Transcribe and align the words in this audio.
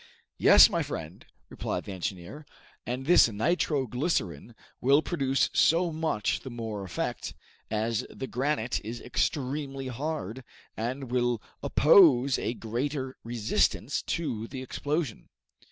"Yes, 0.39 0.67
my 0.67 0.81
friend," 0.81 1.23
replied 1.47 1.83
the 1.83 1.91
engineer, 1.91 2.43
"and 2.87 3.05
this 3.05 3.29
nitro 3.29 3.85
glycerine 3.85 4.55
will 4.81 5.03
produce 5.03 5.51
so 5.53 5.91
much 5.91 6.39
the 6.39 6.49
more 6.49 6.83
effect, 6.83 7.35
as 7.69 8.03
the 8.09 8.25
granite 8.25 8.83
is 8.83 8.99
extremely 8.99 9.89
hard, 9.89 10.43
and 10.75 11.11
will 11.11 11.39
oppose 11.61 12.39
a 12.39 12.55
greater 12.55 13.15
resistance 13.23 14.01
to 14.01 14.47
the 14.47 14.63
explosion." 14.63 15.29